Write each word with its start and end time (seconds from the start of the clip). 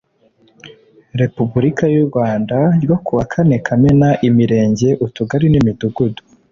Repubulika 1.21 1.83
y 1.93 1.97
u 2.01 2.05
Rwanda 2.09 2.57
ryo 2.83 2.95
ku 3.05 3.11
wa 3.17 3.25
kane 3.31 3.55
Kamena 3.65 4.09
Imirenge 4.27 4.89
Utugari 5.05 5.47
n 5.49 5.55
Imidugudu 5.61 6.21